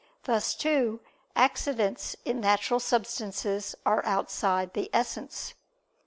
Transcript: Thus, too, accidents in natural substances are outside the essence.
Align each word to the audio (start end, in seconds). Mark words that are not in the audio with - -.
Thus, 0.23 0.55
too, 0.55 1.01
accidents 1.35 2.15
in 2.25 2.39
natural 2.39 2.79
substances 2.79 3.75
are 3.85 4.03
outside 4.03 4.73
the 4.73 4.89
essence. 4.91 5.53